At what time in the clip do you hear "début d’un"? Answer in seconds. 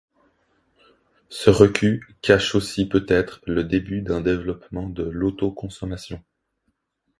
3.63-4.21